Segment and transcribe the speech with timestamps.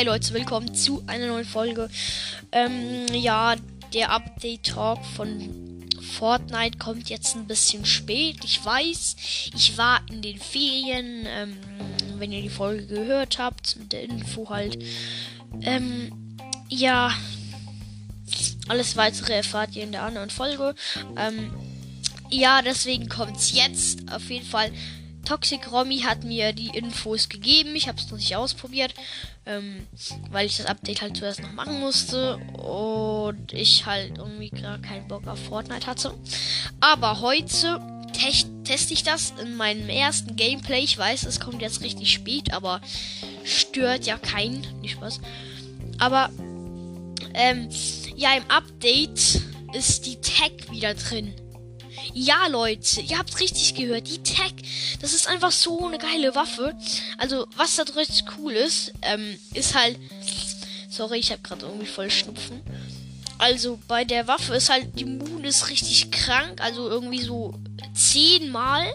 [0.00, 1.90] Hi Leute, willkommen zu einer neuen Folge.
[2.52, 3.54] Ähm, ja,
[3.92, 5.84] der Update-Talk von
[6.16, 8.38] Fortnite kommt jetzt ein bisschen spät.
[8.42, 9.16] Ich weiß,
[9.54, 11.58] ich war in den Ferien, ähm,
[12.16, 14.82] wenn ihr die Folge gehört habt, mit der Info halt.
[15.60, 16.10] Ähm,
[16.70, 17.12] ja,
[18.68, 20.74] alles weitere erfahrt ihr in der anderen Folge.
[21.18, 21.52] Ähm,
[22.30, 24.10] ja, deswegen kommt es jetzt.
[24.10, 24.72] Auf jeden Fall
[25.24, 27.74] Toxic Romy hat mir die Infos gegeben.
[27.74, 28.94] Ich habe es noch nicht ausprobiert,
[29.46, 29.86] ähm,
[30.30, 35.08] weil ich das Update halt zuerst noch machen musste und ich halt irgendwie gar keinen
[35.08, 36.14] Bock auf Fortnite hatte.
[36.80, 37.80] Aber heute
[38.12, 38.30] te
[38.64, 40.80] teste ich das in meinem ersten Gameplay.
[40.80, 42.80] Ich weiß, es kommt jetzt richtig spät, aber
[43.44, 44.66] stört ja keinen.
[44.80, 45.20] Nicht Spaß.
[45.98, 46.30] Aber
[47.34, 47.68] ähm,
[48.16, 51.34] ja, im Update ist die Tag wieder drin.
[52.12, 54.08] Ja, Leute, ihr habt richtig gehört.
[54.08, 54.52] Die Tag,
[55.00, 56.76] das ist einfach so eine geile Waffe.
[57.18, 59.98] Also, was da richtig cool ist, ähm, ist halt.
[60.88, 62.60] Sorry, ich habe gerade irgendwie voll Schnupfen.
[63.38, 66.60] Also, bei der Waffe ist halt, die Moon ist richtig krank.
[66.60, 67.54] Also, irgendwie so
[67.94, 68.92] zehnmal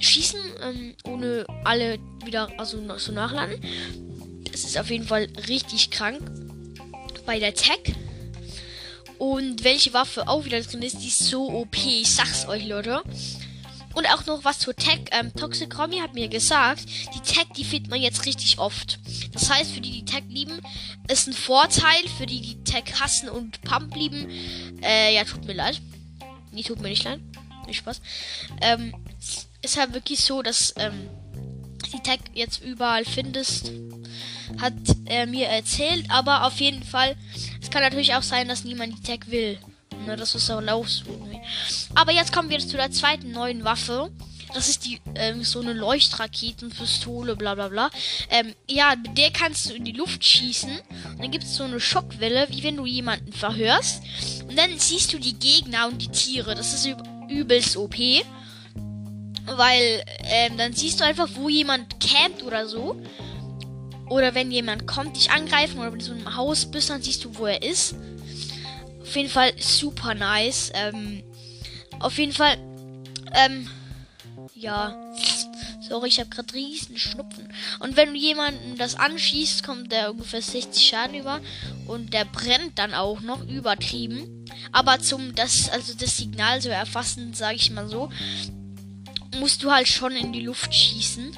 [0.00, 3.60] schießen, ähm, ohne alle wieder, also so nachladen.
[4.52, 6.20] Es ist auf jeden Fall richtig krank.
[7.24, 7.78] Bei der Tag.
[9.18, 11.76] Und welche Waffe auch wieder drin ist, die ist so OP.
[11.76, 13.02] Ich sag's euch, Leute.
[13.94, 15.00] Und auch noch was zur Tag.
[15.10, 18.98] Ähm, Toxic Romy hat mir gesagt, die Tag, die findet man jetzt richtig oft.
[19.32, 20.60] Das heißt, für die, die Tag lieben,
[21.08, 22.08] ist ein Vorteil.
[22.16, 24.28] Für die, die Tag hassen und Pump lieben,
[24.82, 25.80] äh, ja, tut mir leid.
[26.52, 27.20] Nee, tut mir nicht leid.
[27.66, 28.00] Nicht Spaß.
[28.60, 28.94] Ähm,
[29.62, 31.08] ist halt wirklich so, dass, ähm,
[31.92, 33.70] die Tag jetzt überall findest
[34.60, 34.74] hat
[35.06, 37.16] er mir erzählt, aber auf jeden Fall,
[37.60, 39.58] es kann natürlich auch sein, dass niemand die Tag will.
[40.06, 41.04] Ne, das ist auch los.
[41.94, 44.10] Aber jetzt kommen wir zu der zweiten neuen Waffe.
[44.54, 47.90] Das ist die ähm, so eine Leuchtraketenpistole, bla bla bla.
[48.28, 50.70] Ähm, ja, mit der kannst du in die Luft schießen.
[51.10, 54.02] Und dann gibt es so eine Schockwelle, wie wenn du jemanden verhörst.
[54.46, 56.54] Und dann siehst du die Gegner und die Tiere.
[56.54, 56.88] Das ist
[57.28, 57.96] übelst OP.
[59.46, 63.00] Weil ähm, dann siehst du einfach, wo jemand campt oder so.
[64.12, 67.24] Oder wenn jemand kommt, dich angreifen oder wenn du so im Haus bist, dann siehst
[67.24, 67.94] du, wo er ist.
[69.00, 70.70] Auf jeden Fall super nice.
[70.74, 71.22] Ähm,
[71.98, 72.58] auf jeden Fall,
[73.32, 73.70] ähm,
[74.54, 74.94] ja.
[75.88, 77.50] Sorry, ich habe gerade riesen Schnupfen.
[77.80, 81.40] Und wenn du jemanden das anschießt, kommt der ungefähr 60 Schaden über.
[81.86, 84.44] Und der brennt dann auch noch übertrieben.
[84.72, 88.10] Aber zum das, also das Signal zu erfassen, sage ich mal so,
[89.38, 91.34] musst du halt schon in die Luft schießen.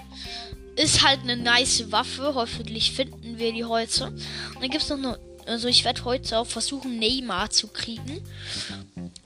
[0.76, 2.34] Ist halt eine nice Waffe.
[2.34, 4.06] Hoffentlich finden wir die heute.
[4.06, 4.22] Und
[4.60, 5.18] dann gibt es noch eine.
[5.46, 8.22] Also ich werde heute auch versuchen, Neymar zu kriegen.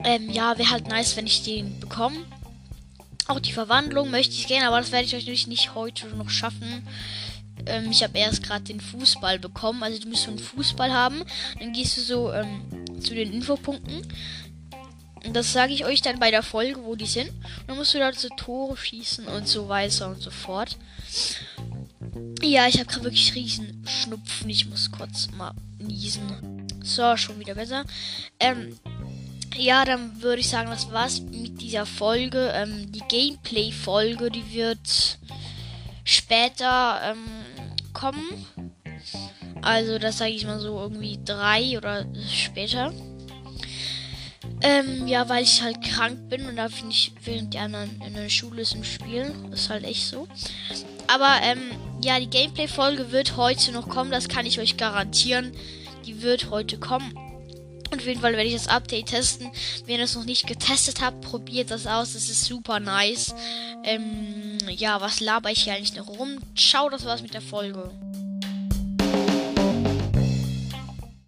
[0.03, 2.17] Ähm, ja, wäre halt nice, wenn ich den bekomme.
[3.27, 6.29] Auch die Verwandlung möchte ich gerne, aber das werde ich euch natürlich nicht heute noch
[6.29, 6.85] schaffen.
[7.65, 9.83] Ähm, ich habe erst gerade den Fußball bekommen.
[9.83, 11.23] Also du musst so einen Fußball haben.
[11.59, 14.05] Dann gehst du so ähm, zu den Infopunkten.
[15.25, 17.29] Und das sage ich euch dann bei der Folge, wo die sind.
[17.29, 20.77] Und dann musst du da so Tore schießen und so weiter und so fort.
[22.41, 24.49] Ja, ich habe gerade wirklich riesen Schnupfen.
[24.49, 26.67] Ich muss kurz mal niesen.
[26.83, 27.83] So, schon wieder besser.
[28.39, 28.79] Ähm,
[29.57, 32.51] ja, dann würde ich sagen, das war's mit dieser Folge.
[32.53, 35.19] Ähm, die Gameplay-Folge, die wird
[36.05, 37.25] später ähm,
[37.93, 38.45] kommen.
[39.61, 42.93] Also, das sage ich mal so irgendwie drei oder später.
[44.61, 48.13] Ähm, ja, weil ich halt krank bin und da finde ich, während die anderen in
[48.13, 49.51] der Schule sind spielen.
[49.53, 50.27] Ist halt echt so.
[51.07, 51.59] Aber, ähm,
[52.03, 55.53] ja, die Gameplay-Folge wird heute noch kommen, das kann ich euch garantieren.
[56.05, 57.13] Die wird heute kommen.
[57.91, 59.49] Und auf jeden Fall werde ich das Update testen.
[59.85, 62.13] Wenn ihr das noch nicht getestet habt, probiert das aus.
[62.13, 63.33] Das ist super nice.
[63.83, 66.37] Ähm, ja, was laber ich hier eigentlich noch rum?
[66.55, 67.89] Ciao, das war's mit der Folge.